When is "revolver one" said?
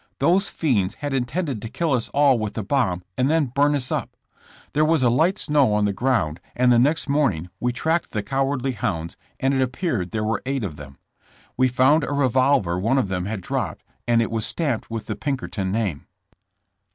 12.13-12.97